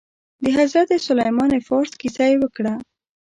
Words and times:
د 0.43 0.45
حضرت 0.57 0.89
سلمان 1.07 1.51
فارس 1.67 1.91
كيسه 2.01 2.23
يې 2.29 2.35
وكړه. 2.41 2.73